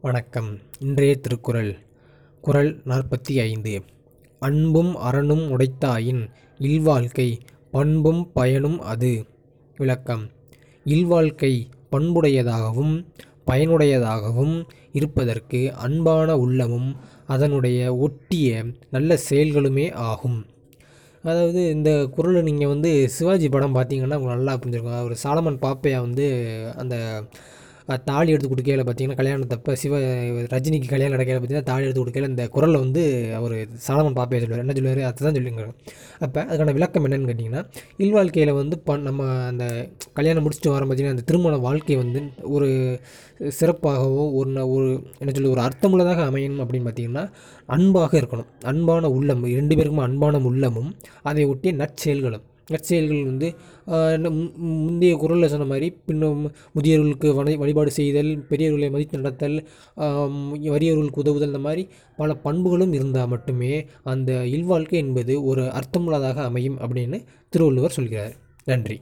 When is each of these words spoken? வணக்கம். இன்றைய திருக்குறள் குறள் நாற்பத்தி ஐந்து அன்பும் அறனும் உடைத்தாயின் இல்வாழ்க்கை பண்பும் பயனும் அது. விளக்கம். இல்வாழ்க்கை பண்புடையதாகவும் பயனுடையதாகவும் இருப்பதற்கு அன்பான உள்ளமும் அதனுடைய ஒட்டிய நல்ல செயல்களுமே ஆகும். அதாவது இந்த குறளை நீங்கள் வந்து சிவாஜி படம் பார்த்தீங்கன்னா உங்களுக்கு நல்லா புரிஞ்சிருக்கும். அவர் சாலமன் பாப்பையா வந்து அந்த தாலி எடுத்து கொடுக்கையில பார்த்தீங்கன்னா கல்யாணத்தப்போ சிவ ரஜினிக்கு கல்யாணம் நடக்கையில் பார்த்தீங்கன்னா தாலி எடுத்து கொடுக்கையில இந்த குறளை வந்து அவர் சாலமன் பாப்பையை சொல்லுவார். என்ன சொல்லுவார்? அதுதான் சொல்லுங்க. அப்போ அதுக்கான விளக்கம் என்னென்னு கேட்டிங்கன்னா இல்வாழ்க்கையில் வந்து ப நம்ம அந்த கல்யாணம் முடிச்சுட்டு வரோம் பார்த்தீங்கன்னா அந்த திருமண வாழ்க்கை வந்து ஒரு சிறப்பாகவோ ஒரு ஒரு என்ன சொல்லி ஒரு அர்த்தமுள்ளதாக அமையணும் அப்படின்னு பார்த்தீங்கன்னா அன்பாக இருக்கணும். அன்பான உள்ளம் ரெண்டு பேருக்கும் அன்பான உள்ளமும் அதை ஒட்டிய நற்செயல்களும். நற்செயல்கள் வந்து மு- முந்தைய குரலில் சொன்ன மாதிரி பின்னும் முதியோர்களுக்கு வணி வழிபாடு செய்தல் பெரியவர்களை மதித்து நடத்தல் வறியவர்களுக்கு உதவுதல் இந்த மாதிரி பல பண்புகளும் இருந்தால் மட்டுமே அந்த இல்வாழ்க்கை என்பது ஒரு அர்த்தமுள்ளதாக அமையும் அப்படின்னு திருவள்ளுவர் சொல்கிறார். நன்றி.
வணக்கம். 0.00 0.58
இன்றைய 0.78 1.16
திருக்குறள் 1.16 1.78
குறள் 2.40 2.80
நாற்பத்தி 2.84 3.40
ஐந்து 3.40 3.82
அன்பும் 4.38 4.96
அறனும் 4.96 5.42
உடைத்தாயின் 5.54 6.20
இல்வாழ்க்கை 6.58 7.40
பண்பும் 7.70 8.32
பயனும் 8.32 8.80
அது. 8.80 9.24
விளக்கம். 9.76 10.30
இல்வாழ்க்கை 10.84 11.66
பண்புடையதாகவும் 11.92 12.94
பயனுடையதாகவும் 13.46 14.66
இருப்பதற்கு 14.92 15.74
அன்பான 15.74 16.38
உள்ளமும் 16.38 16.96
அதனுடைய 17.26 17.96
ஒட்டிய 17.96 18.64
நல்ல 18.90 19.18
செயல்களுமே 19.30 19.92
ஆகும். 19.92 20.46
அதாவது 21.22 21.70
இந்த 21.70 22.06
குறளை 22.06 22.42
நீங்கள் 22.42 22.68
வந்து 22.68 23.08
சிவாஜி 23.08 23.48
படம் 23.48 23.74
பார்த்தீங்கன்னா 23.74 24.16
உங்களுக்கு 24.16 24.36
நல்லா 24.36 24.54
புரிஞ்சிருக்கும். 24.54 24.98
அவர் 24.98 25.20
சாலமன் 25.22 25.62
பாப்பையா 25.66 26.00
வந்து 26.00 26.28
அந்த 26.76 27.22
தாலி 28.08 28.32
எடுத்து 28.32 28.50
கொடுக்கையில 28.54 28.82
பார்த்தீங்கன்னா 28.86 29.18
கல்யாணத்தப்போ 29.20 29.72
சிவ 29.82 29.98
ரஜினிக்கு 30.54 30.88
கல்யாணம் 30.92 31.14
நடக்கையில் 31.14 31.38
பார்த்தீங்கன்னா 31.42 31.68
தாலி 31.70 31.84
எடுத்து 31.86 32.02
கொடுக்கையில 32.02 32.28
இந்த 32.32 32.44
குறளை 32.48 32.80
வந்து 32.80 33.02
அவர் 33.38 33.54
சாலமன் 33.86 34.16
பாப்பையை 34.18 34.40
சொல்லுவார். 34.42 34.62
என்ன 34.64 34.74
சொல்லுவார்? 34.78 35.02
அதுதான் 35.10 35.36
சொல்லுங்க. 35.38 35.64
அப்போ 36.24 36.40
அதுக்கான 36.44 36.74
விளக்கம் 36.78 37.06
என்னென்னு 37.08 37.30
கேட்டிங்கன்னா 37.30 37.62
இல்வாழ்க்கையில் 37.96 38.52
வந்து 38.52 38.78
ப 38.78 38.96
நம்ம 38.96 39.28
அந்த 39.50 39.64
கல்யாணம் 40.18 40.44
முடிச்சுட்டு 40.46 40.74
வரோம் 40.74 40.90
பார்த்தீங்கன்னா 40.90 41.16
அந்த 41.16 41.26
திருமண 41.30 41.56
வாழ்க்கை 41.66 41.96
வந்து 41.96 42.22
ஒரு 42.56 42.68
சிறப்பாகவோ 43.60 44.22
ஒரு 44.38 44.68
ஒரு 44.76 44.88
என்ன 45.18 45.32
சொல்லி 45.34 45.54
ஒரு 45.54 45.60
அர்த்தமுள்ளதாக 45.60 46.28
அமையணும் 46.30 46.62
அப்படின்னு 46.64 46.88
பார்த்தீங்கன்னா 46.88 47.24
அன்பாக 47.66 48.20
இருக்கணும். 48.20 48.50
அன்பான 48.64 49.08
உள்ளம் 49.08 49.44
ரெண்டு 49.58 49.76
பேருக்கும் 49.76 50.06
அன்பான 50.08 50.38
உள்ளமும் 50.50 50.92
அதை 51.22 51.44
ஒட்டிய 51.44 51.72
நற்செயல்களும். 51.82 52.44
நற்செயல்கள் 52.68 53.24
வந்து 53.24 53.54
மு- 54.28 54.54
முந்தைய 54.56 55.16
குரலில் 55.16 55.48
சொன்ன 55.48 55.64
மாதிரி 55.64 55.90
பின்னும் 56.06 56.52
முதியோர்களுக்கு 56.74 57.34
வணி 57.34 57.56
வழிபாடு 57.56 57.90
செய்தல் 57.90 58.46
பெரியவர்களை 58.50 58.90
மதித்து 58.90 59.18
நடத்தல் 59.18 59.66
வறியவர்களுக்கு 60.64 61.18
உதவுதல் 61.18 61.48
இந்த 61.48 61.58
மாதிரி 61.58 61.88
பல 62.16 62.34
பண்புகளும் 62.34 62.92
இருந்தால் 62.92 63.28
மட்டுமே 63.28 63.86
அந்த 64.04 64.46
இல்வாழ்க்கை 64.46 64.98
என்பது 64.98 65.44
ஒரு 65.44 65.62
அர்த்தமுள்ளதாக 65.62 66.34
அமையும் 66.34 66.78
அப்படின்னு 66.78 67.24
திருவள்ளுவர் 67.48 67.90
சொல்கிறார். 67.90 68.34
நன்றி. 68.64 69.00